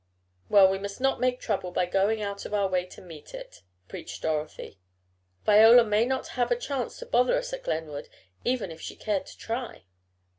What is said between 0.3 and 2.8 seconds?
"Well, we must not make trouble by going out of our